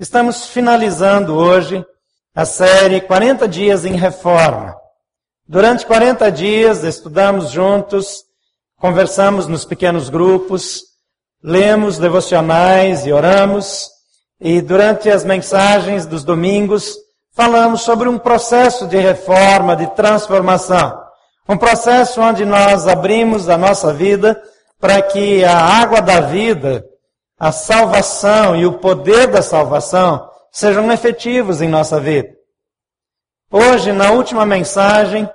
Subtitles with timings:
[0.00, 1.84] Estamos finalizando hoje
[2.34, 4.74] a série 40 Dias em Reforma.
[5.46, 8.24] Durante 40 dias estudamos juntos,
[8.78, 10.80] conversamos nos pequenos grupos,
[11.42, 13.90] lemos devocionais e oramos,
[14.40, 16.96] e durante as mensagens dos domingos
[17.34, 21.00] falamos sobre um processo de reforma, de transformação.
[21.46, 24.42] Um processo onde nós abrimos a nossa vida
[24.80, 26.82] para que a água da vida
[27.42, 32.28] a salvação e o poder da salvação sejam efetivos em nossa vida.
[33.50, 35.28] Hoje, na última mensagem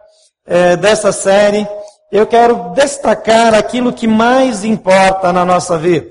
[0.45, 1.67] é, dessa série,
[2.09, 6.07] eu quero destacar aquilo que mais importa na nossa vida.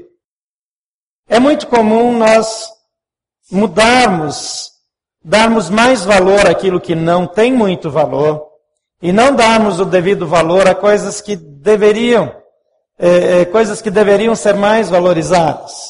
[1.31, 2.69] É muito comum nós
[3.51, 4.73] mudarmos,
[5.25, 8.47] darmos mais valor àquilo que não tem muito valor
[9.01, 12.31] e não darmos o devido valor a coisas que deveriam
[12.99, 15.86] é, é, coisas que deveriam ser mais valorizadas.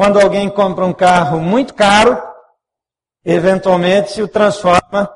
[0.00, 2.18] Quando alguém compra um carro muito caro,
[3.22, 5.14] eventualmente se o transforma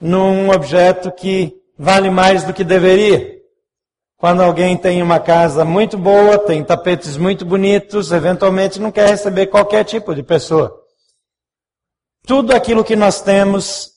[0.00, 3.32] num objeto que vale mais do que deveria.
[4.16, 9.46] Quando alguém tem uma casa muito boa, tem tapetes muito bonitos, eventualmente não quer receber
[9.46, 10.82] qualquer tipo de pessoa.
[12.26, 13.92] Tudo aquilo que nós temos,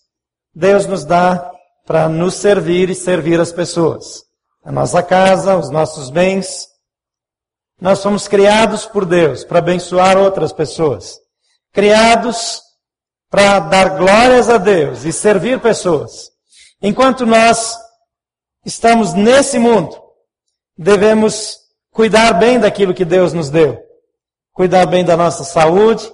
[0.54, 1.52] Deus nos dá
[1.84, 4.24] para nos servir e servir as pessoas
[4.64, 6.68] a nossa casa, os nossos bens.
[7.80, 11.20] Nós somos criados por Deus para abençoar outras pessoas.
[11.72, 12.62] Criados
[13.30, 16.32] para dar glórias a Deus e servir pessoas.
[16.82, 17.78] Enquanto nós
[18.66, 19.96] estamos nesse mundo,
[20.78, 21.58] devemos
[21.92, 23.80] cuidar bem daquilo que Deus nos deu.
[24.54, 26.12] Cuidar bem da nossa saúde,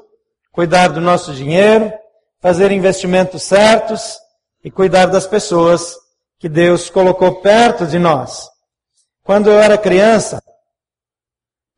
[0.52, 1.94] cuidar do nosso dinheiro,
[2.42, 4.18] fazer investimentos certos
[4.64, 5.96] e cuidar das pessoas
[6.38, 8.50] que Deus colocou perto de nós.
[9.24, 10.44] Quando eu era criança,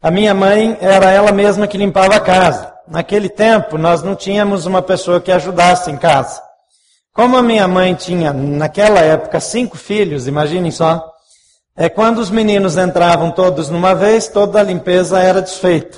[0.05, 2.71] a minha mãe era ela mesma que limpava a casa.
[2.87, 6.43] Naquele tempo, nós não tínhamos uma pessoa que ajudasse em casa.
[7.11, 11.11] Como a minha mãe tinha, naquela época, cinco filhos, imaginem só,
[11.75, 15.97] é quando os meninos entravam todos numa vez, toda a limpeza era desfeita.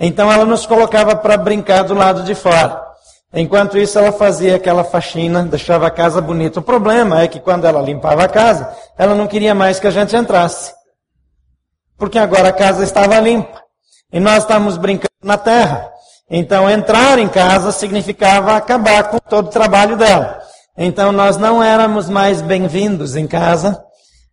[0.00, 2.82] Então ela nos colocava para brincar do lado de fora.
[3.30, 6.60] Enquanto isso, ela fazia aquela faxina, deixava a casa bonita.
[6.60, 9.90] O problema é que quando ela limpava a casa, ela não queria mais que a
[9.90, 10.72] gente entrasse.
[11.96, 13.62] Porque agora a casa estava limpa.
[14.12, 15.90] E nós estávamos brincando na terra.
[16.28, 20.40] Então, entrar em casa significava acabar com todo o trabalho dela.
[20.76, 23.82] Então, nós não éramos mais bem-vindos em casa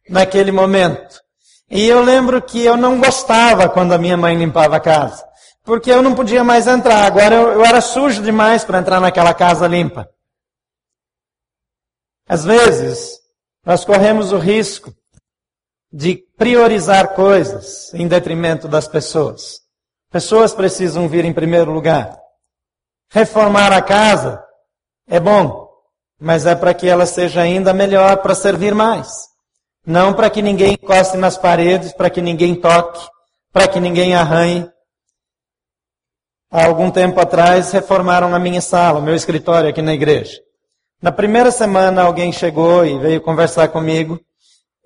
[0.10, 1.22] naquele momento.
[1.70, 5.32] E eu lembro que eu não gostava quando a minha mãe limpava a casa
[5.64, 7.06] porque eu não podia mais entrar.
[7.06, 10.10] Agora eu, eu era sujo demais para entrar naquela casa limpa.
[12.28, 13.20] Às vezes,
[13.66, 14.94] nós corremos o risco
[15.92, 19.60] de priorizar coisas em detrimento das pessoas.
[20.10, 22.18] Pessoas precisam vir em primeiro lugar.
[23.12, 24.44] Reformar a casa
[25.08, 25.70] é bom,
[26.20, 29.08] mas é para que ela seja ainda melhor para servir mais.
[29.86, 33.08] Não para que ninguém encoste nas paredes, para que ninguém toque,
[33.54, 34.68] para que ninguém arranhe,
[36.50, 40.42] há algum tempo atrás, reformaram a minha sala, o meu escritório aqui na igreja.
[41.00, 44.20] Na primeira semana, alguém chegou e veio conversar comigo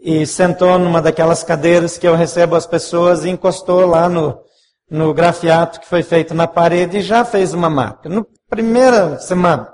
[0.07, 4.39] e sentou numa daquelas cadeiras que eu recebo as pessoas e encostou lá no,
[4.87, 8.07] no grafiato que foi feito na parede e já fez uma marca.
[8.07, 9.73] Na primeira semana.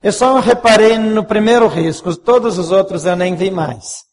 [0.00, 4.04] Eu só reparei no primeiro risco, todos os outros eu nem vi mais.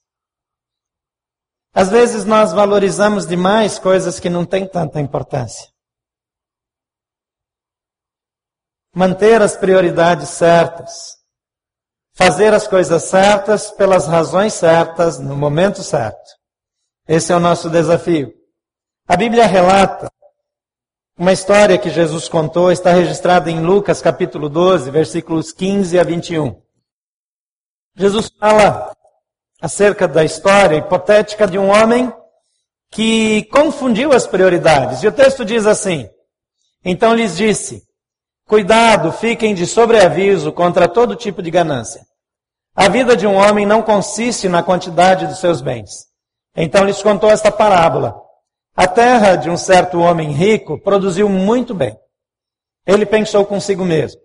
[1.76, 5.72] Às vezes nós valorizamos demais coisas que não têm tanta importância.
[8.96, 11.17] Manter as prioridades certas.
[12.18, 16.36] Fazer as coisas certas pelas razões certas, no momento certo.
[17.08, 18.34] Esse é o nosso desafio.
[19.08, 20.12] A Bíblia relata
[21.16, 26.60] uma história que Jesus contou, está registrada em Lucas capítulo 12, versículos 15 a 21.
[27.96, 28.92] Jesus fala
[29.62, 32.12] acerca da história hipotética de um homem
[32.90, 35.04] que confundiu as prioridades.
[35.04, 36.10] E o texto diz assim:
[36.84, 37.84] Então lhes disse:
[38.48, 42.08] Cuidado, fiquem de sobreaviso contra todo tipo de ganância.
[42.78, 46.06] A vida de um homem não consiste na quantidade dos seus bens.
[46.56, 48.16] Então lhes contou esta parábola.
[48.76, 51.98] A terra de um certo homem rico produziu muito bem.
[52.86, 54.22] Ele pensou consigo mesmo: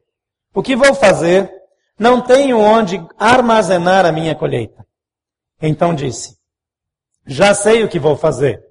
[0.54, 1.50] O que vou fazer?
[1.98, 4.86] Não tenho onde armazenar a minha colheita.
[5.62, 6.36] Então disse:
[7.26, 8.62] Já sei o que vou fazer.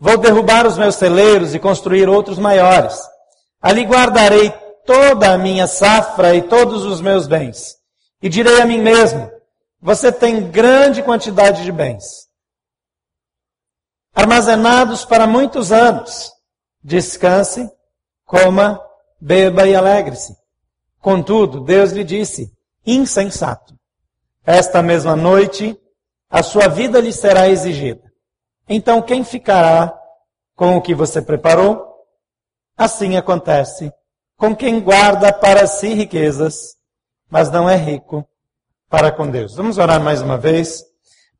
[0.00, 3.00] Vou derrubar os meus celeiros e construir outros maiores.
[3.60, 4.50] Ali guardarei
[4.84, 7.81] toda a minha safra e todos os meus bens.
[8.22, 9.30] E direi a mim mesmo:
[9.80, 12.28] Você tem grande quantidade de bens,
[14.14, 16.30] armazenados para muitos anos.
[16.84, 17.68] Descanse,
[18.24, 18.80] coma,
[19.20, 20.34] beba e alegre-se.
[21.00, 22.50] Contudo, Deus lhe disse:
[22.86, 23.74] insensato.
[24.44, 25.78] Esta mesma noite,
[26.30, 28.02] a sua vida lhe será exigida.
[28.68, 29.96] Então, quem ficará
[30.56, 31.92] com o que você preparou?
[32.76, 33.92] Assim acontece
[34.36, 36.76] com quem guarda para si riquezas,
[37.32, 38.28] mas não é rico
[38.90, 39.56] para com Deus.
[39.56, 40.84] Vamos orar mais uma vez.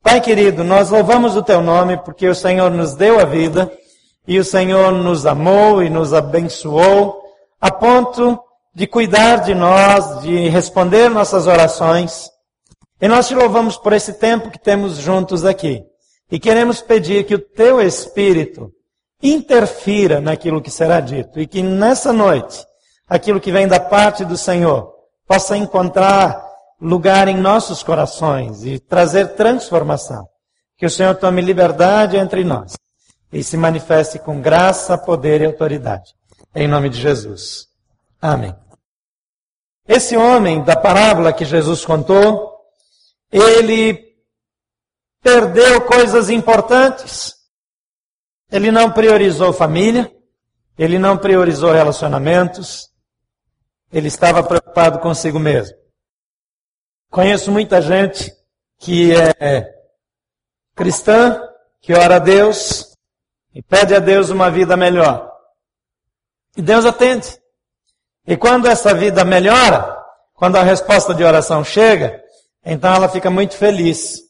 [0.02, 3.70] Pai querido, nós louvamos o teu nome porque o Senhor nos deu a vida
[4.26, 7.22] e o Senhor nos amou e nos abençoou
[7.60, 8.42] a ponto
[8.74, 12.30] de cuidar de nós, de responder nossas orações.
[12.98, 15.84] E nós te louvamos por esse tempo que temos juntos aqui.
[16.30, 18.72] E queremos pedir que o teu Espírito
[19.22, 22.64] interfira naquilo que será dito e que nessa noite,
[23.06, 25.01] aquilo que vem da parte do Senhor
[25.32, 26.46] possa encontrar
[26.78, 30.28] lugar em nossos corações e trazer transformação.
[30.76, 32.76] Que o Senhor tome liberdade entre nós
[33.32, 36.12] e se manifeste com graça, poder e autoridade.
[36.54, 37.66] Em nome de Jesus.
[38.20, 38.54] Amém.
[39.88, 42.54] Esse homem da parábola que Jesus contou,
[43.30, 44.14] ele
[45.22, 47.32] perdeu coisas importantes.
[48.50, 50.12] Ele não priorizou família,
[50.76, 52.91] ele não priorizou relacionamentos,
[53.92, 55.76] ele estava preocupado consigo mesmo.
[57.10, 58.32] Conheço muita gente
[58.78, 59.70] que é
[60.74, 61.40] cristã,
[61.80, 62.96] que ora a Deus
[63.54, 65.30] e pede a Deus uma vida melhor.
[66.56, 67.38] E Deus atende.
[68.26, 70.02] E quando essa vida melhora,
[70.32, 72.22] quando a resposta de oração chega,
[72.64, 74.20] então ela fica muito feliz,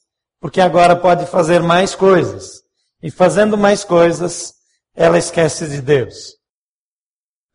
[0.40, 2.62] porque agora pode fazer mais coisas.
[3.02, 4.54] E fazendo mais coisas,
[4.94, 6.41] ela esquece de Deus.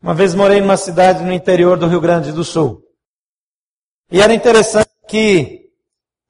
[0.00, 2.82] Uma vez morei numa cidade no interior do Rio Grande do Sul.
[4.10, 5.70] E era interessante que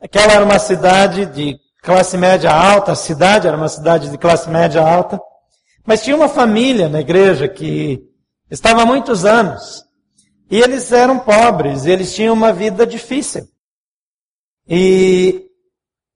[0.01, 4.49] aquela era uma cidade de classe média alta, a cidade era uma cidade de classe
[4.49, 5.21] média alta,
[5.87, 8.03] mas tinha uma família na igreja que
[8.51, 9.85] estava há muitos anos
[10.51, 13.47] e eles eram pobres, eles tinham uma vida difícil.
[14.67, 15.47] E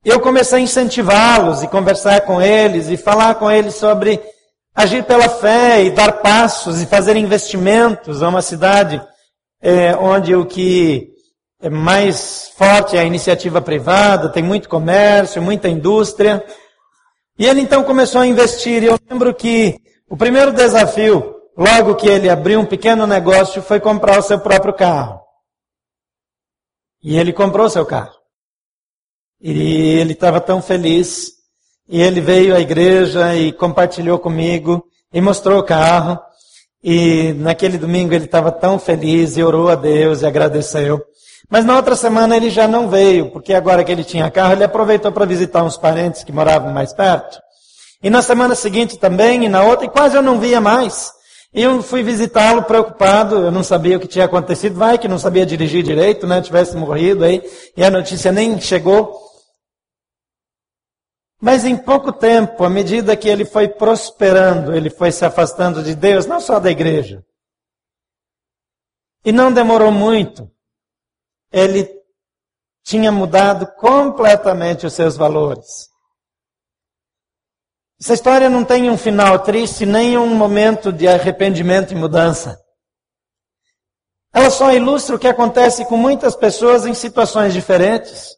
[0.05, 4.21] eu comecei a incentivá-los e conversar com eles e falar com eles sobre
[4.75, 8.23] agir pela fé e dar passos e fazer investimentos.
[8.23, 9.03] É uma cidade
[9.61, 11.11] é, onde o que
[11.61, 16.45] é mais forte é a iniciativa privada, tem muito comércio, muita indústria.
[17.39, 18.83] E ele então começou a investir.
[18.83, 19.77] E eu lembro que
[20.09, 24.75] o primeiro desafio logo que ele abriu um pequeno negócio, foi comprar o seu próprio
[24.75, 25.21] carro.
[27.03, 28.15] E ele comprou seu carro.
[29.41, 31.33] E ele estava tão feliz.
[31.89, 36.19] E ele veio à igreja e compartilhou comigo e mostrou o carro.
[36.83, 41.01] E naquele domingo ele estava tão feliz e orou a Deus e agradeceu.
[41.51, 44.65] Mas na outra semana ele já não veio, porque agora que ele tinha carro, ele
[44.65, 47.39] aproveitou para visitar uns parentes que moravam mais perto.
[48.03, 51.13] E na semana seguinte também, e na outra, e quase eu não via mais.
[51.55, 55.19] E eu fui visitá-lo preocupado, eu não sabia o que tinha acontecido, vai que não
[55.19, 56.41] sabia dirigir direito, né?
[56.41, 57.43] Tivesse morrido aí,
[57.77, 59.32] e a notícia nem chegou.
[61.45, 65.93] Mas em pouco tempo, à medida que ele foi prosperando, ele foi se afastando de
[65.93, 67.27] Deus, não só da igreja.
[69.25, 70.49] E não demorou muito,
[71.51, 71.91] ele
[72.85, 75.91] tinha mudado completamente os seus valores.
[78.01, 82.57] Essa história não tem um final triste, nem um momento de arrependimento e mudança.
[84.33, 88.37] Ela só ilustra o que acontece com muitas pessoas em situações diferentes.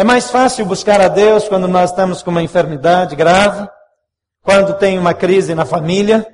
[0.00, 3.68] É mais fácil buscar a Deus quando nós estamos com uma enfermidade grave,
[4.40, 6.26] quando tem uma crise na família,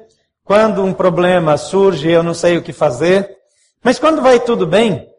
[0.45, 3.29] quando um problema surge e eu não sei o que fazer.
[3.83, 5.13] Mas quando vai tudo bem,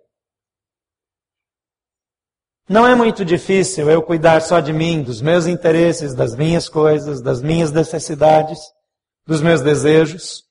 [2.70, 7.22] não é muito difícil eu cuidar só de mim, dos meus interesses, das minhas coisas,
[7.22, 8.60] das minhas necessidades,
[9.26, 10.46] dos meus desejos.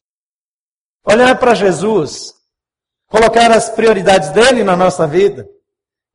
[1.02, 2.34] Olhar para Jesus,
[3.08, 5.48] colocar as prioridades dele na nossa vida,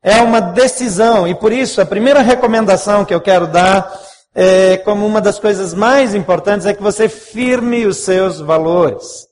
[0.02, 3.92] é uma decisão e por isso a primeira recomendação que eu quero dar
[4.34, 9.28] é, como uma das coisas mais importantes é que você firme os seus valores.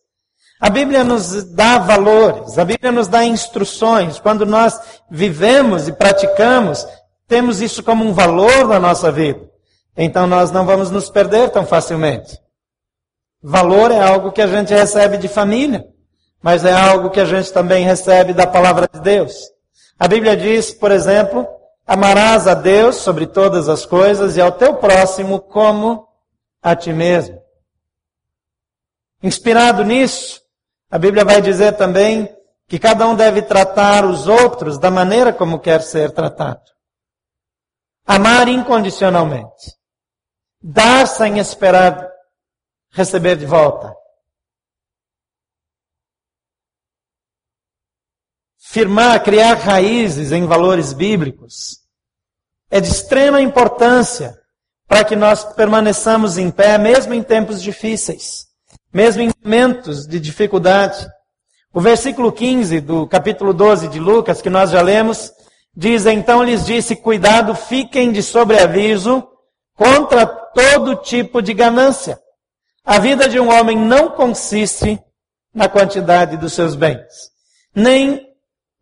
[0.60, 4.20] A Bíblia nos dá valores, a Bíblia nos dá instruções.
[4.20, 4.78] Quando nós
[5.10, 6.86] vivemos e praticamos,
[7.26, 9.40] temos isso como um valor na nossa vida.
[9.96, 12.38] Então nós não vamos nos perder tão facilmente.
[13.42, 15.82] Valor é algo que a gente recebe de família,
[16.42, 19.34] mas é algo que a gente também recebe da palavra de Deus.
[20.00, 21.46] A Bíblia diz, por exemplo,
[21.86, 26.08] amarás a Deus sobre todas as coisas e ao teu próximo como
[26.62, 27.38] a ti mesmo.
[29.22, 30.40] Inspirado nisso,
[30.90, 32.34] a Bíblia vai dizer também
[32.66, 36.62] que cada um deve tratar os outros da maneira como quer ser tratado.
[38.06, 39.76] Amar incondicionalmente.
[40.62, 42.10] Dar sem esperar
[42.90, 43.99] receber de volta.
[48.70, 51.80] Firmar, criar raízes em valores bíblicos
[52.70, 54.38] é de extrema importância
[54.86, 58.46] para que nós permaneçamos em pé, mesmo em tempos difíceis,
[58.92, 61.04] mesmo em momentos de dificuldade.
[61.74, 65.32] O versículo 15 do capítulo 12 de Lucas, que nós já lemos,
[65.76, 69.26] diz: Então lhes disse: Cuidado, fiquem de sobreaviso
[69.74, 72.20] contra todo tipo de ganância.
[72.84, 74.96] A vida de um homem não consiste
[75.52, 77.32] na quantidade dos seus bens,
[77.74, 78.29] nem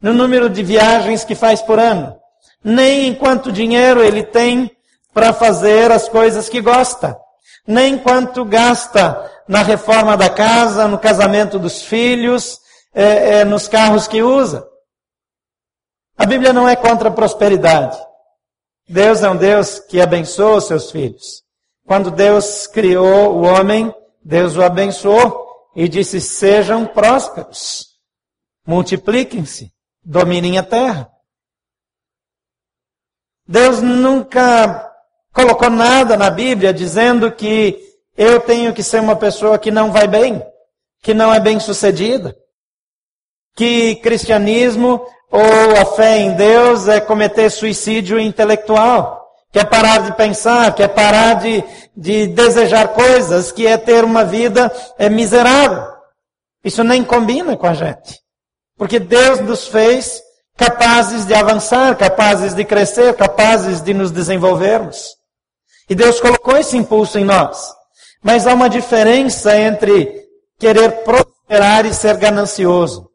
[0.00, 2.17] no número de viagens que faz por ano,
[2.62, 4.71] nem em quanto dinheiro ele tem
[5.12, 7.19] para fazer as coisas que gosta,
[7.67, 12.61] nem quanto gasta na reforma da casa, no casamento dos filhos,
[12.95, 14.67] é, é, nos carros que usa.
[16.17, 17.99] A Bíblia não é contra a prosperidade.
[18.88, 21.43] Deus é um Deus que abençoa os seus filhos.
[21.87, 27.87] Quando Deus criou o homem, Deus o abençoou e disse: sejam prósperos,
[28.67, 29.73] multipliquem-se,
[30.09, 31.11] dominem a terra.
[33.47, 34.91] Deus nunca
[35.33, 37.79] colocou nada na Bíblia dizendo que
[38.17, 40.43] eu tenho que ser uma pessoa que não vai bem,
[41.03, 42.37] que não é bem sucedida,
[43.55, 49.19] que cristianismo ou a fé em Deus é cometer suicídio intelectual
[49.53, 51.65] quer parar de pensar, quer parar de,
[51.97, 55.85] de desejar coisas, que é ter uma vida é, miserável.
[56.62, 58.21] Isso nem combina com a gente.
[58.78, 60.23] Porque Deus nos fez
[60.56, 65.16] capazes de avançar, capazes de crescer, capazes de nos desenvolvermos.
[65.90, 67.73] E Deus colocou esse impulso em nós.
[68.23, 73.11] Mas há uma diferença entre querer prosperar e ser ganancioso.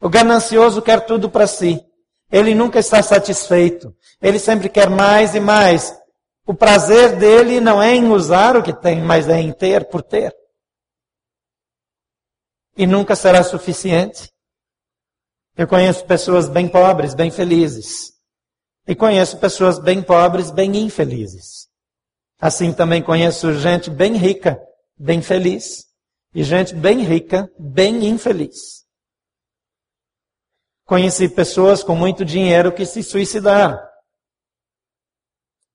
[0.00, 1.80] O ganancioso quer tudo para si.
[2.30, 3.94] Ele nunca está satisfeito.
[4.20, 5.94] Ele sempre quer mais e mais.
[6.46, 10.02] O prazer dele não é em usar o que tem, mas é em ter por
[10.02, 10.34] ter.
[12.76, 14.32] E nunca será suficiente.
[15.56, 18.12] Eu conheço pessoas bem pobres, bem felizes.
[18.86, 21.68] E conheço pessoas bem pobres, bem infelizes.
[22.40, 24.60] Assim também conheço gente bem rica,
[24.98, 25.86] bem feliz.
[26.34, 28.82] E gente bem rica, bem infeliz.
[30.86, 33.78] Conheci pessoas com muito dinheiro que se suicidaram.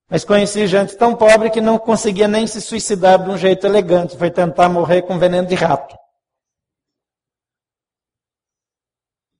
[0.10, 4.18] Mas conheci gente tão pobre que não conseguia nem se suicidar de um jeito elegante.
[4.18, 5.96] Foi tentar morrer com veneno de rato.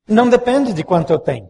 [0.08, 1.50] Não depende de quanto eu tenho.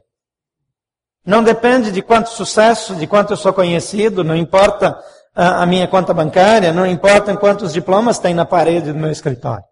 [1.26, 4.98] Não depende de quanto sucesso, de quanto eu sou conhecido, não importa
[5.36, 9.66] a, a minha conta bancária, não importa quantos diplomas tem na parede do meu escritório.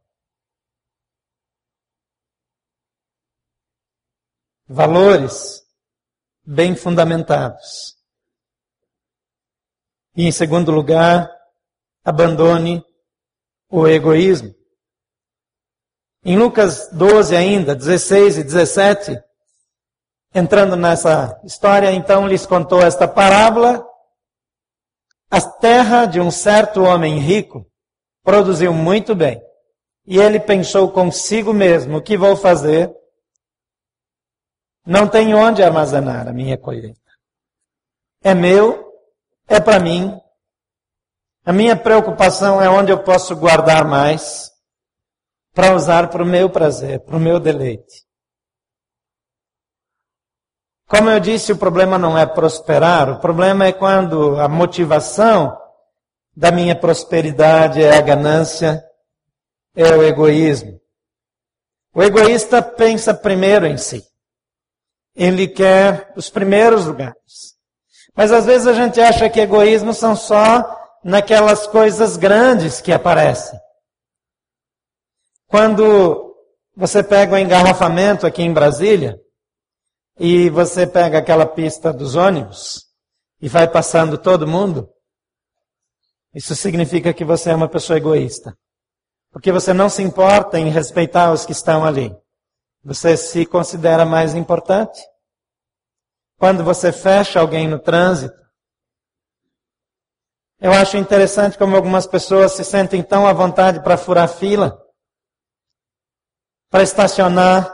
[4.67, 5.63] valores
[6.43, 7.95] bem fundamentados.
[10.15, 11.29] E, em segundo lugar,
[12.03, 12.83] abandone
[13.69, 14.53] o egoísmo.
[16.27, 19.23] Em Lucas 12 ainda, 16 e 17,
[20.33, 23.87] entrando nessa história, então lhes contou esta parábola.
[25.29, 27.63] A terra de um certo homem rico
[28.23, 29.39] produziu muito bem.
[30.07, 32.91] E ele pensou consigo mesmo: o que vou fazer?
[34.83, 36.99] Não tenho onde armazenar a minha colheita.
[38.23, 38.83] É meu,
[39.47, 40.19] é para mim.
[41.45, 44.54] A minha preocupação é onde eu posso guardar mais
[45.55, 48.05] para usar para o meu prazer, para o meu deleite.
[50.85, 55.57] Como eu disse, o problema não é prosperar, o problema é quando a motivação
[56.35, 58.83] da minha prosperidade é a ganância,
[59.73, 60.79] é o egoísmo.
[61.93, 64.03] O egoísta pensa primeiro em si.
[65.15, 67.55] Ele quer os primeiros lugares.
[68.13, 73.57] Mas às vezes a gente acha que egoísmo são só naquelas coisas grandes que aparecem.
[75.47, 76.35] Quando
[76.75, 79.19] você pega o um engarrafamento aqui em Brasília,
[80.19, 82.85] e você pega aquela pista dos ônibus,
[83.41, 84.89] e vai passando todo mundo,
[86.33, 88.57] isso significa que você é uma pessoa egoísta.
[89.31, 92.15] Porque você não se importa em respeitar os que estão ali.
[92.83, 95.01] Você se considera mais importante?
[96.37, 98.35] Quando você fecha alguém no trânsito,
[100.59, 104.77] eu acho interessante como algumas pessoas se sentem tão à vontade para furar fila,
[106.75, 107.73] para estacionar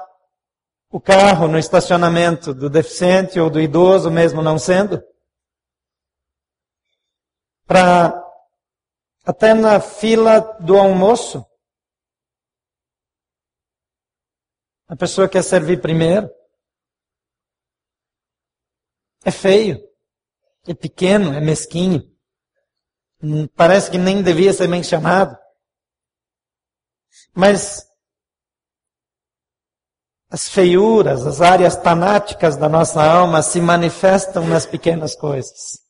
[0.92, 5.02] o carro no estacionamento do deficiente ou do idoso, mesmo não sendo,
[7.66, 8.14] para
[9.26, 11.44] até na fila do almoço,
[14.88, 16.30] A pessoa quer servir primeiro.
[19.24, 19.80] É feio.
[20.68, 22.04] É pequeno, é mesquinho.
[23.56, 25.34] Parece que nem devia ser mencionado.
[27.34, 27.90] Mas
[30.32, 35.82] as feiuras, as áreas tanáticas da nossa alma se manifestam nas pequenas coisas.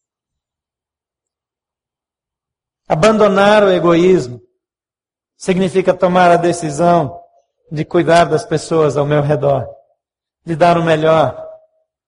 [2.88, 4.42] Abandonar o egoísmo
[5.38, 7.22] significa tomar a decisão
[7.72, 9.70] de cuidar das pessoas ao meu redor,
[10.44, 11.48] de dar o melhor,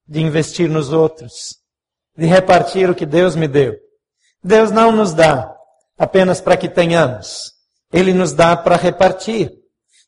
[0.07, 1.59] de investir nos outros,
[2.17, 3.75] de repartir o que Deus me deu.
[4.43, 5.55] Deus não nos dá
[5.99, 7.53] apenas para que tenhamos,
[7.93, 9.53] Ele nos dá para repartir.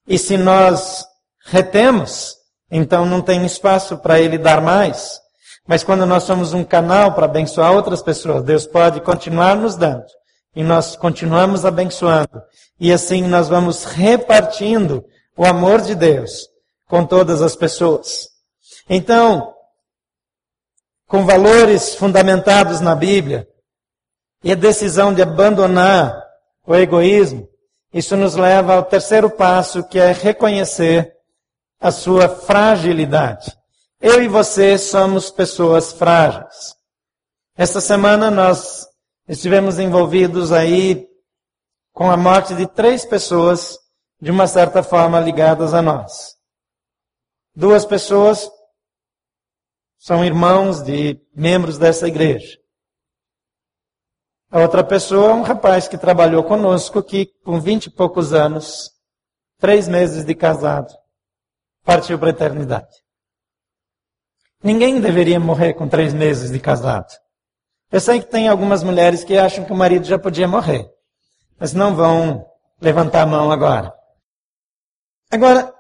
[0.07, 1.05] E se nós
[1.45, 2.35] retemos,
[2.69, 5.21] então não tem espaço para Ele dar mais.
[5.67, 10.05] Mas quando nós somos um canal para abençoar outras pessoas, Deus pode continuar nos dando.
[10.55, 12.41] E nós continuamos abençoando.
[12.79, 15.03] E assim nós vamos repartindo
[15.37, 16.47] o amor de Deus
[16.87, 18.29] com todas as pessoas.
[18.89, 19.53] Então,
[21.07, 23.47] com valores fundamentados na Bíblia,
[24.43, 26.23] e a decisão de abandonar
[26.67, 27.49] o egoísmo,
[27.91, 31.14] isso nos leva ao terceiro passo, que é reconhecer
[31.85, 33.55] a sua fragilidade.
[34.01, 36.75] Eu e você somos pessoas frágeis.
[37.55, 38.87] Esta semana nós
[39.27, 41.07] estivemos envolvidos aí
[41.93, 43.77] com a morte de três pessoas,
[44.19, 46.35] de uma certa forma ligadas a nós.
[47.55, 48.49] Duas pessoas
[49.99, 52.57] são irmãos de membros dessa igreja.
[54.49, 58.89] A outra pessoa é um rapaz que trabalhou conosco, que com vinte e poucos anos,
[59.59, 60.91] três meses de casado,
[61.85, 63.05] partiu para a eternidade.
[64.63, 67.13] Ninguém deveria morrer com três meses de casado.
[67.91, 70.89] Eu sei que tem algumas mulheres que acham que o marido já podia morrer,
[71.59, 72.43] mas não vão
[72.81, 73.93] levantar a mão agora.
[75.31, 75.71] Agora,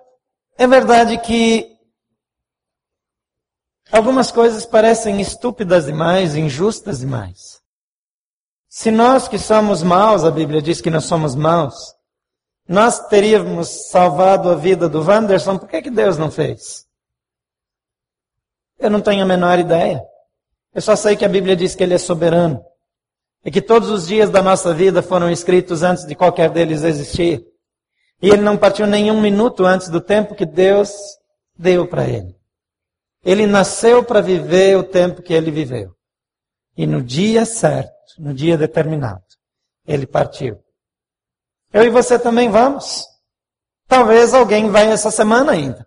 [0.57, 1.67] é verdade que
[3.91, 7.59] algumas coisas parecem estúpidas demais, injustas demais.
[8.69, 11.94] Se nós que somos maus, a Bíblia diz que nós somos maus,
[12.67, 16.85] nós teríamos salvado a vida do Wanderson, por que, que Deus não fez?
[18.79, 20.03] Eu não tenho a menor ideia.
[20.73, 22.63] Eu só sei que a Bíblia diz que Ele é soberano.
[23.43, 27.45] E que todos os dias da nossa vida foram escritos antes de qualquer deles existir.
[28.21, 30.91] E Ele não partiu nenhum minuto antes do tempo que Deus
[31.55, 32.35] deu para Ele.
[33.23, 35.95] Ele nasceu para viver o tempo que Ele viveu.
[36.75, 39.23] E no dia certo, no dia determinado,
[39.87, 40.64] Ele partiu.
[41.75, 43.05] Eu e você também vamos.
[43.85, 45.85] Talvez alguém vá essa semana ainda.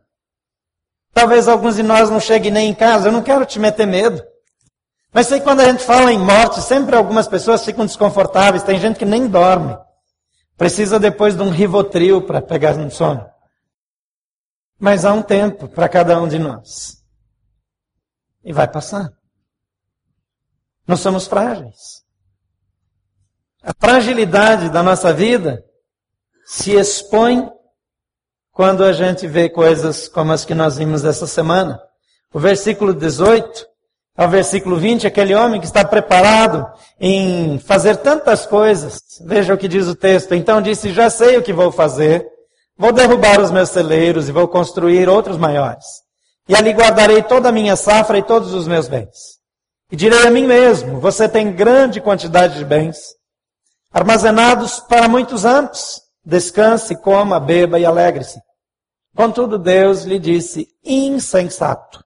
[1.14, 3.08] Talvez alguns de nós não cheguem nem em casa.
[3.08, 4.22] Eu não quero te meter medo.
[5.14, 8.62] Mas sei que quando a gente fala em morte, sempre algumas pessoas ficam desconfortáveis.
[8.62, 9.78] Tem gente que nem dorme.
[10.58, 13.26] Precisa depois de um rivotril para pegar no sono.
[14.78, 17.02] Mas há um tempo para cada um de nós.
[18.44, 19.08] E vai passar.
[20.86, 22.04] Nós somos frágeis.
[23.62, 25.64] A fragilidade da nossa vida
[26.48, 27.46] se expõe
[28.50, 31.78] quando a gente vê coisas como as que nós vimos essa semana.
[32.32, 33.66] O versículo 18
[34.16, 36.66] ao versículo 20, aquele homem que está preparado
[36.98, 38.98] em fazer tantas coisas.
[39.26, 40.34] Veja o que diz o texto.
[40.34, 42.26] Então disse: Já sei o que vou fazer.
[42.76, 45.84] Vou derrubar os meus celeiros e vou construir outros maiores.
[46.48, 49.38] E ali guardarei toda a minha safra e todos os meus bens.
[49.92, 53.14] E direi a mim mesmo: Você tem grande quantidade de bens,
[53.92, 56.07] armazenados para muitos anos.
[56.28, 58.38] Descanse, coma, beba e alegre-se.
[59.16, 62.04] Contudo, Deus lhe disse, insensato.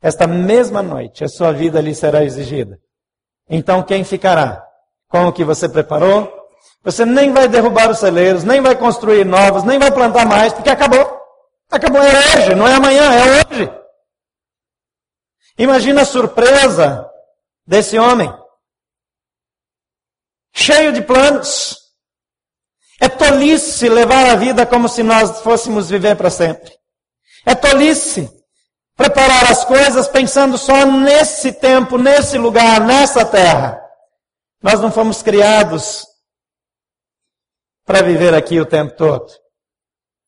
[0.00, 2.78] Esta mesma noite a sua vida lhe será exigida.
[3.50, 4.64] Então quem ficará
[5.08, 6.32] com o que você preparou?
[6.84, 10.70] Você nem vai derrubar os celeiros, nem vai construir novos, nem vai plantar mais, porque
[10.70, 11.20] acabou.
[11.68, 13.70] Acabou, é hoje, não é amanhã, é hoje.
[15.58, 17.10] Imagina a surpresa
[17.66, 18.32] desse homem.
[20.52, 21.87] Cheio de planos.
[23.00, 26.72] É tolice levar a vida como se nós fôssemos viver para sempre.
[27.46, 28.28] É tolice
[28.96, 33.80] preparar as coisas pensando só nesse tempo, nesse lugar, nessa terra.
[34.60, 36.04] Nós não fomos criados
[37.86, 39.32] para viver aqui o tempo todo.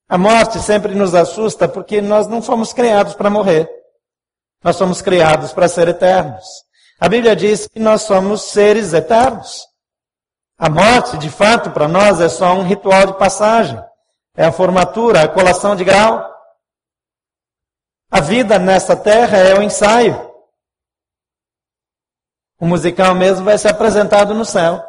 [0.08, 3.68] A morte sempre nos assusta porque nós não fomos criados para morrer.
[4.62, 6.44] Nós somos criados para ser eternos.
[6.98, 9.69] A Bíblia diz que nós somos seres eternos.
[10.60, 13.82] A morte, de fato, para nós é só um ritual de passagem.
[14.36, 16.22] É a formatura, a colação de grau.
[18.10, 20.14] A vida nessa terra é o ensaio.
[22.60, 24.84] O musical mesmo vai ser apresentado no céu.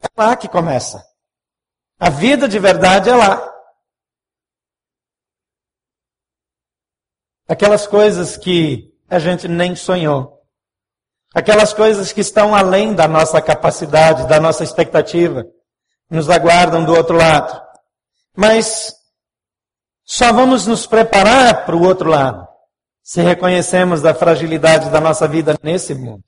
[0.00, 1.04] É lá que começa.
[2.00, 3.46] A vida de verdade é lá.
[7.46, 10.33] Aquelas coisas que a gente nem sonhou.
[11.34, 15.44] Aquelas coisas que estão além da nossa capacidade, da nossa expectativa,
[16.08, 17.60] nos aguardam do outro lado.
[18.36, 18.94] Mas
[20.04, 22.46] só vamos nos preparar para o outro lado
[23.02, 26.24] se reconhecemos da fragilidade da nossa vida nesse mundo.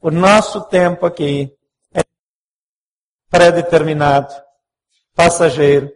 [0.00, 1.56] O nosso tempo aqui
[1.94, 2.00] é
[3.28, 4.34] pré-determinado,
[5.14, 5.92] passageiro.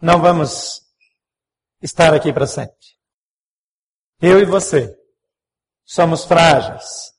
[0.00, 0.80] Não vamos
[1.82, 2.74] estar aqui para sempre.
[4.20, 4.97] Eu e você
[5.88, 7.14] somos frágeis.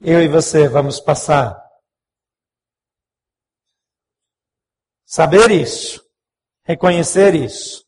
[0.00, 1.60] Eu e você vamos passar.
[5.04, 6.00] Saber isso,
[6.64, 7.84] reconhecer isso,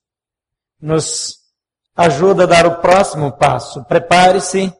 [0.80, 1.38] nos
[1.94, 3.84] ajuda a dar o próximo passo.
[3.84, 4.72] Prepare-se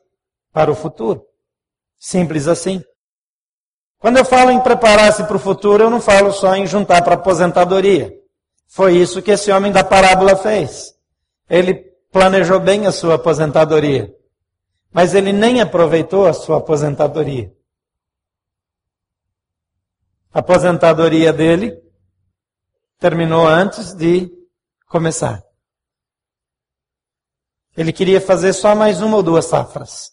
[0.53, 1.25] para o futuro.
[1.97, 2.83] Simples assim.
[3.99, 7.15] Quando eu falo em preparar-se para o futuro, eu não falo só em juntar para
[7.15, 8.13] aposentadoria.
[8.67, 10.95] Foi isso que esse homem da parábola fez.
[11.49, 14.15] Ele planejou bem a sua aposentadoria,
[14.93, 17.53] mas ele nem aproveitou a sua aposentadoria.
[20.33, 21.77] A aposentadoria dele
[22.99, 24.31] terminou antes de
[24.87, 25.43] começar.
[27.77, 30.11] Ele queria fazer só mais uma ou duas safras.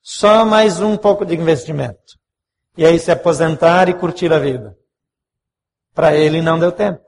[0.00, 2.16] Só mais um pouco de investimento.
[2.76, 4.78] E aí se aposentar e curtir a vida.
[5.92, 7.07] Para ele não deu tempo.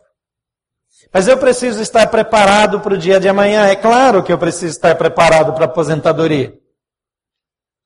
[1.13, 3.67] Mas eu preciso estar preparado para o dia de amanhã.
[3.67, 6.57] É claro que eu preciso estar preparado para a aposentadoria.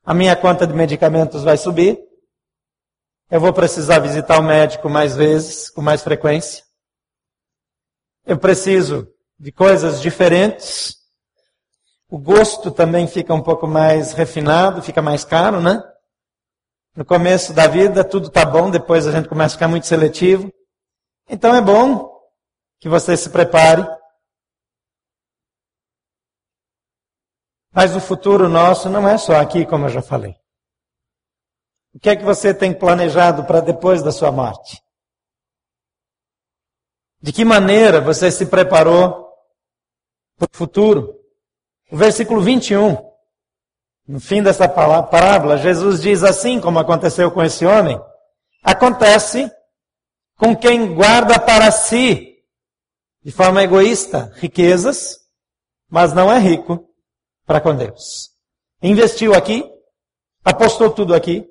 [0.04, 1.98] A minha conta de medicamentos vai subir.
[3.30, 6.62] Eu vou precisar visitar o médico mais vezes, com mais frequência.
[8.26, 10.96] Eu preciso de coisas diferentes.
[12.10, 15.82] O gosto também fica um pouco mais refinado, fica mais caro, né?
[16.94, 20.52] No começo da vida tudo tá bom, depois a gente começa a ficar muito seletivo.
[21.28, 22.13] Então é bom
[22.84, 23.82] que você se prepare.
[27.72, 30.36] Mas o futuro nosso não é só aqui, como eu já falei.
[31.94, 34.84] O que é que você tem planejado para depois da sua morte?
[37.22, 39.32] De que maneira você se preparou
[40.36, 41.18] para o futuro?
[41.90, 42.98] O versículo 21,
[44.06, 47.98] no fim dessa parábola, Jesus diz assim, como aconteceu com esse homem,
[48.62, 49.50] acontece
[50.36, 52.33] com quem guarda para si,
[53.24, 55.18] de forma egoísta, riquezas,
[55.88, 56.94] mas não é rico
[57.46, 58.30] para com Deus.
[58.82, 59.64] Investiu aqui,
[60.44, 61.48] apostou tudo aqui,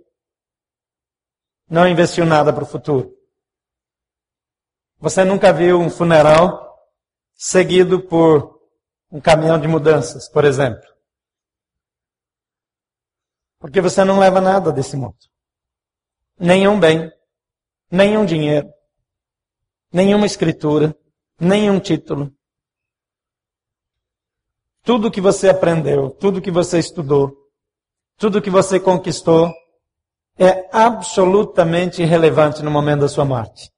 [1.67, 3.11] não investiu nada para o futuro.
[4.99, 6.77] Você nunca viu um funeral
[7.33, 8.61] seguido por
[9.11, 10.87] um caminhão de mudanças, por exemplo.
[13.57, 15.17] Porque você não leva nada desse mundo.
[16.37, 17.11] Nenhum bem,
[17.89, 18.71] nenhum dinheiro,
[19.91, 20.95] nenhuma escritura,
[21.43, 22.31] nenhum título.
[24.83, 27.31] Tudo que você aprendeu, tudo que você estudou,
[28.17, 29.53] tudo que você conquistou
[30.37, 33.71] é absolutamente irrelevante no momento da sua morte.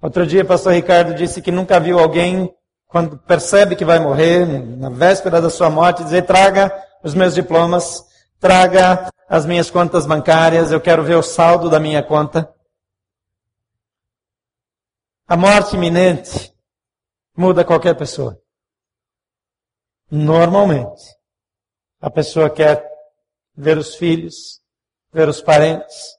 [0.00, 2.52] Outro dia, pastor Ricardo disse que nunca viu alguém
[2.86, 8.04] quando percebe que vai morrer, na véspera da sua morte, dizer: traga os meus diplomas,
[8.38, 12.48] traga as minhas contas bancárias, eu quero ver o saldo da minha conta.
[15.28, 16.54] A morte iminente
[17.36, 18.40] muda qualquer pessoa.
[20.08, 21.02] Normalmente,
[22.00, 22.88] a pessoa quer
[23.52, 24.62] ver os filhos,
[25.12, 26.16] ver os parentes.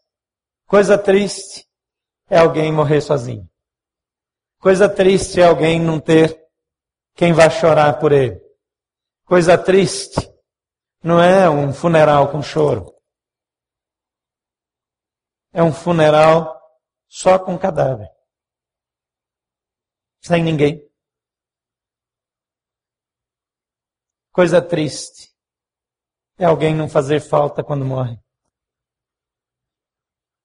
[0.65, 1.65] Coisa triste
[2.29, 3.49] é alguém morrer sozinho.
[4.59, 6.37] Coisa triste é alguém não ter
[7.15, 8.41] quem vai chorar por ele.
[9.23, 10.19] Coisa triste.
[11.01, 12.93] Não é um funeral com choro.
[15.53, 16.61] É um funeral
[17.07, 18.16] só com cadáver.
[20.27, 20.85] Sem ninguém.
[24.33, 25.33] Coisa triste.
[26.37, 28.19] É alguém não fazer falta quando morre.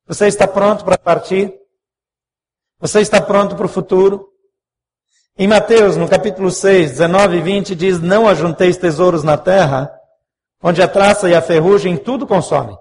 [0.06, 1.52] Você está pronto para partir?
[2.78, 4.32] Você está pronto para o futuro?
[5.36, 9.92] Em Mateus, no capítulo 6, 19 e 20, diz: Não ajunteis tesouros na terra,
[10.62, 12.78] onde a traça e a ferrugem tudo consomem,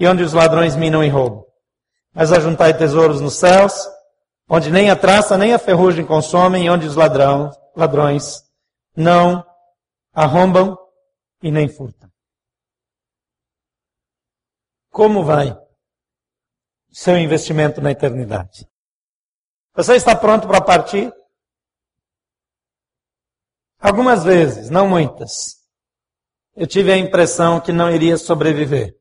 [0.00, 1.44] e onde os ladrões minam e roubam.
[2.12, 3.88] Mas ajuntai tesouros nos céus,
[4.48, 8.42] onde nem a traça nem a ferrugem consomem, onde os ladrão, ladrões
[8.96, 9.44] não
[10.12, 10.76] arrombam
[11.42, 12.10] e nem furtam.
[14.90, 15.56] Como vai
[16.90, 18.66] seu investimento na eternidade?
[19.74, 21.12] Você está pronto para partir?
[23.78, 25.58] Algumas vezes, não muitas,
[26.56, 28.98] eu tive a impressão que não iria sobreviver.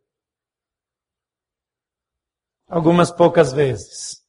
[2.68, 4.27] Algumas poucas vezes.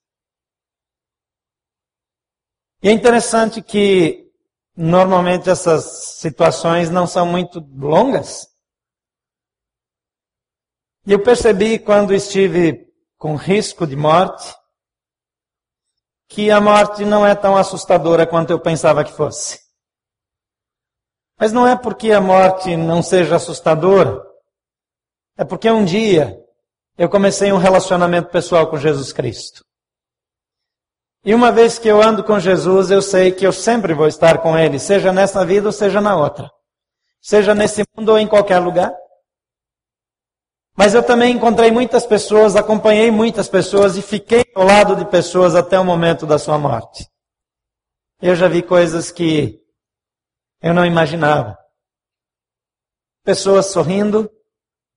[2.82, 4.30] E é interessante que
[4.76, 8.46] normalmente essas situações não são muito longas.
[11.04, 12.86] E eu percebi quando estive
[13.16, 14.54] com risco de morte,
[16.28, 19.58] que a morte não é tão assustadora quanto eu pensava que fosse.
[21.38, 24.22] Mas não é porque a morte não seja assustadora,
[25.36, 26.38] é porque um dia
[26.96, 29.64] eu comecei um relacionamento pessoal com Jesus Cristo.
[31.24, 34.38] E uma vez que eu ando com Jesus, eu sei que eu sempre vou estar
[34.38, 36.50] com Ele, seja nessa vida ou seja na outra.
[37.20, 38.94] Seja nesse mundo ou em qualquer lugar.
[40.76, 45.56] Mas eu também encontrei muitas pessoas, acompanhei muitas pessoas e fiquei ao lado de pessoas
[45.56, 47.04] até o momento da sua morte.
[48.22, 49.60] Eu já vi coisas que
[50.62, 51.58] eu não imaginava.
[53.24, 54.30] Pessoas sorrindo,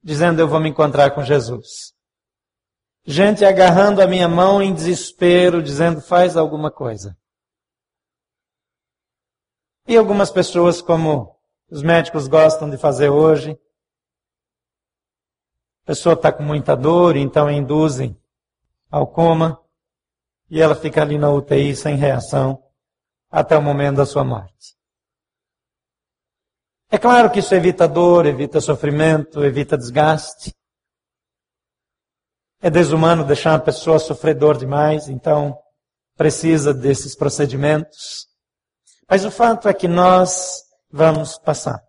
[0.03, 1.93] dizendo eu vou me encontrar com Jesus.
[3.04, 7.18] Gente agarrando a minha mão em desespero, dizendo faz alguma coisa.
[9.88, 11.36] E algumas pessoas, como
[11.70, 13.60] os médicos gostam de fazer hoje,
[15.84, 18.16] a pessoa está com muita dor, então induzem
[18.90, 19.60] ao coma
[20.50, 22.62] e ela fica ali na UTI sem reação
[23.32, 24.78] até o momento da sua morte.
[26.90, 30.54] É claro que isso evita dor, evita sofrimento, evita desgaste.
[32.63, 35.58] É desumano deixar uma pessoa sofredor demais, então
[36.15, 38.28] precisa desses procedimentos.
[39.10, 41.82] Mas o fato é que nós vamos passar.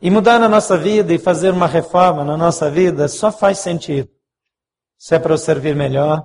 [0.00, 4.08] E mudar na nossa vida e fazer uma reforma na nossa vida só faz sentido.
[4.96, 6.24] Se é para eu servir melhor,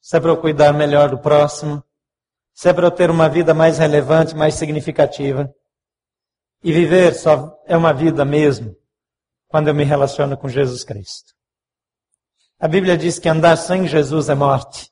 [0.00, 1.84] se é para eu cuidar melhor do próximo,
[2.54, 5.54] se é para eu ter uma vida mais relevante, mais significativa.
[6.64, 8.74] E viver só é uma vida mesmo
[9.52, 11.34] quando eu me relaciono com Jesus Cristo.
[12.58, 14.90] A Bíblia diz que andar sem Jesus é morte.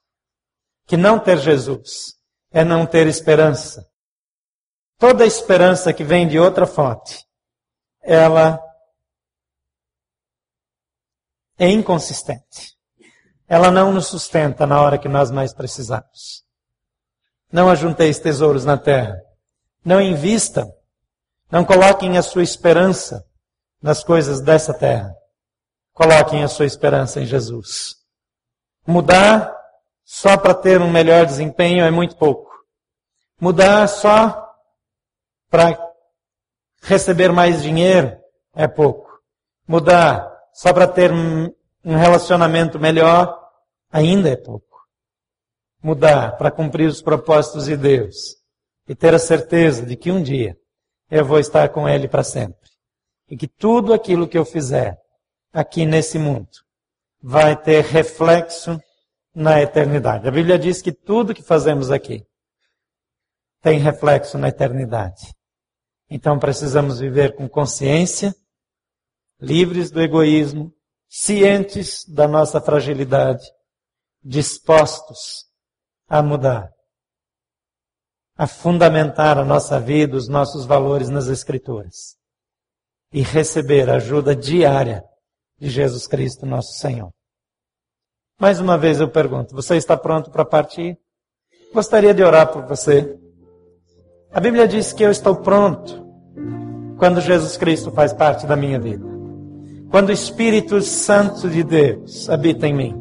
[0.87, 2.15] Que não ter Jesus
[2.51, 3.89] é não ter esperança.
[4.99, 7.27] Toda esperança que vem de outra fonte
[8.03, 8.61] ela
[11.59, 12.77] é inconsistente.
[13.49, 16.45] Ela não nos sustenta na hora que nós mais precisamos.
[17.51, 19.17] Não ajunteis tesouros na terra.
[19.83, 20.71] Não invistam.
[21.51, 23.27] Não coloquem a sua esperança
[23.83, 25.15] nas coisas dessa terra.
[25.93, 27.97] Coloquem a sua esperança em Jesus.
[28.87, 29.55] Mudar
[30.05, 32.51] só para ter um melhor desempenho é muito pouco.
[33.41, 34.49] Mudar só
[35.49, 35.91] para
[36.83, 38.17] Receber mais dinheiro
[38.55, 39.09] é pouco.
[39.67, 43.39] Mudar só para ter um relacionamento melhor
[43.91, 44.67] ainda é pouco.
[45.83, 48.37] Mudar para cumprir os propósitos de Deus
[48.89, 50.57] e ter a certeza de que um dia
[51.11, 52.70] eu vou estar com Ele para sempre.
[53.31, 55.01] E que tudo aquilo que eu fizer
[55.53, 56.49] aqui nesse mundo
[57.23, 58.81] vai ter reflexo
[59.33, 60.27] na eternidade.
[60.27, 62.27] A Bíblia diz que tudo que fazemos aqui
[63.63, 65.33] tem reflexo na eternidade.
[66.09, 68.35] Então precisamos viver com consciência,
[69.41, 70.75] livres do egoísmo,
[71.09, 73.47] cientes da nossa fragilidade,
[74.23, 75.47] dispostos
[76.09, 76.73] a mudar,
[78.37, 82.20] a fundamentar a nossa vida, os nossos valores nas Escrituras
[83.13, 85.03] e receber a ajuda diária
[85.59, 87.11] de Jesus Cristo, nosso Senhor.
[88.41, 90.99] Mais uma vez eu pergunto: você está pronto para partir?
[91.75, 93.17] Gostaria de orar por você.
[94.33, 96.07] A Bíblia diz que eu estou pronto
[96.97, 99.05] quando Jesus Cristo faz parte da minha vida.
[99.91, 102.95] Quando o Espírito Santo de Deus habita em mim.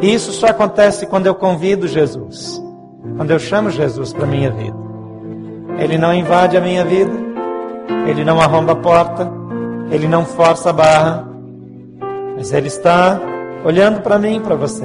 [0.00, 2.62] E isso só acontece quando eu convido Jesus.
[3.16, 4.76] Quando eu chamo Jesus para minha vida.
[5.78, 7.29] Ele não invade a minha vida.
[8.06, 9.30] Ele não arromba a porta.
[9.90, 11.28] Ele não força a barra.
[12.36, 13.20] Mas Ele está
[13.64, 14.84] olhando para mim e para você.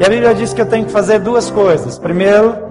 [0.00, 1.98] E a Bíblia diz que eu tenho que fazer duas coisas.
[1.98, 2.68] Primeiro,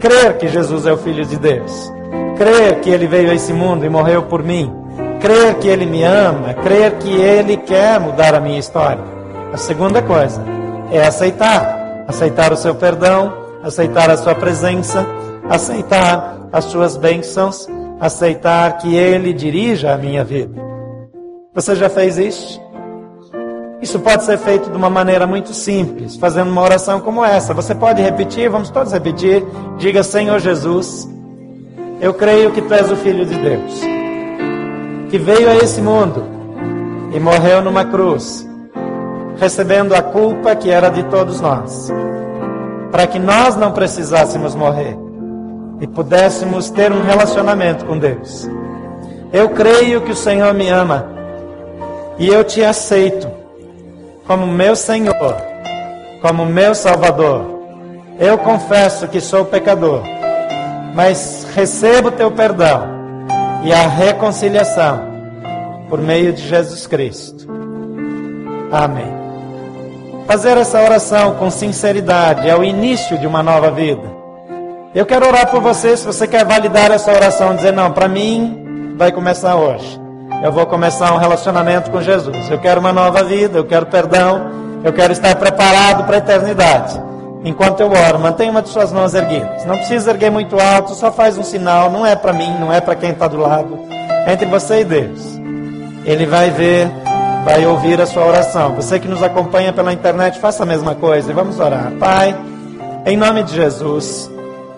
[0.00, 1.92] Crer que Jesus é o Filho de Deus.
[2.38, 4.72] Crer que Ele veio a esse mundo e morreu por mim.
[5.20, 6.54] Crer que Ele me ama.
[6.54, 9.04] Crer que Ele quer mudar a minha história.
[9.52, 10.42] A segunda coisa
[10.90, 12.04] é aceitar.
[12.08, 13.32] Aceitar o seu perdão,
[13.62, 15.06] aceitar a sua presença,
[15.48, 17.68] aceitar as suas bênçãos,
[18.00, 20.60] aceitar que Ele dirija a minha vida.
[21.54, 22.60] Você já fez isso?
[23.82, 27.52] Isso pode ser feito de uma maneira muito simples, fazendo uma oração como essa.
[27.54, 29.44] Você pode repetir, vamos todos repetir.
[29.78, 31.08] Diga: Senhor Jesus,
[32.00, 33.80] eu creio que tu és o Filho de Deus,
[35.10, 36.24] que veio a esse mundo
[37.12, 38.46] e morreu numa cruz,
[39.38, 41.90] recebendo a culpa que era de todos nós,
[42.90, 44.96] para que nós não precisássemos morrer
[45.80, 48.48] e pudéssemos ter um relacionamento com Deus.
[49.32, 51.06] Eu creio que o Senhor me ama
[52.18, 53.30] e eu te aceito
[54.26, 55.36] como meu Senhor,
[56.20, 57.60] como meu Salvador.
[58.18, 60.02] Eu confesso que sou pecador,
[60.94, 63.00] mas recebo teu perdão
[63.64, 65.00] e a reconciliação
[65.88, 67.48] por meio de Jesus Cristo.
[68.70, 69.20] Amém.
[70.26, 74.19] Fazer essa oração com sinceridade é o início de uma nova vida.
[74.92, 78.94] Eu quero orar por você, se você quer validar essa oração, dizer, não, para mim
[78.96, 80.00] vai começar hoje.
[80.42, 82.50] Eu vou começar um relacionamento com Jesus.
[82.50, 84.50] Eu quero uma nova vida, eu quero perdão,
[84.82, 87.00] eu quero estar preparado para a eternidade.
[87.44, 89.64] Enquanto eu oro, mantenha uma de suas mãos erguidas.
[89.64, 91.88] Não precisa erguer muito alto, só faz um sinal.
[91.88, 93.78] Não é para mim, não é para quem está do lado.
[94.26, 95.38] É entre você e Deus.
[96.04, 96.90] Ele vai ver,
[97.44, 98.74] vai ouvir a sua oração.
[98.74, 101.92] Você que nos acompanha pela internet, faça a mesma coisa e vamos orar.
[101.92, 102.36] Pai,
[103.06, 104.28] em nome de Jesus,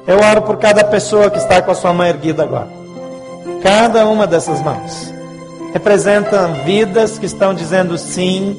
[0.06, 2.68] eu oro por cada pessoa que está com a sua mão erguida agora.
[3.62, 5.12] Cada uma dessas mãos
[5.72, 8.56] representam vidas que estão dizendo sim,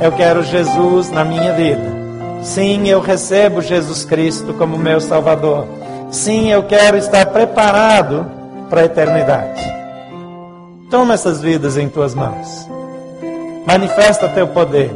[0.00, 2.02] eu quero Jesus na minha vida.
[2.42, 5.66] Sim, eu recebo Jesus Cristo como meu Salvador.
[6.10, 8.26] Sim, eu quero estar preparado
[8.68, 9.62] para a eternidade.
[10.90, 12.68] Toma essas vidas em tuas mãos.
[13.66, 14.90] Manifesta teu poder.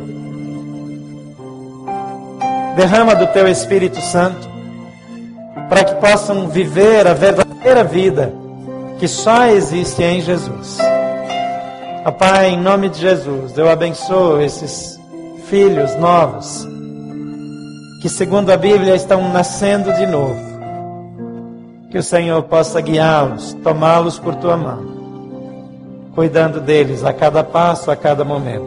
[2.76, 4.55] Derrama do teu Espírito Santo
[5.68, 8.32] para que possam viver a verdadeira vida
[8.98, 10.78] que só existe em Jesus.
[12.04, 14.98] Ó Pai, em nome de Jesus, eu abençoo esses
[15.48, 16.66] filhos novos
[18.00, 20.46] que, segundo a Bíblia, estão nascendo de novo.
[21.90, 24.96] Que o Senhor possa guiá-los, tomá-los por tua mão
[26.16, 28.64] cuidando deles a cada passo, a cada momento.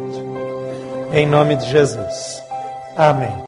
[1.11, 2.43] Em nome de Jesus.
[2.95, 3.35] Amém.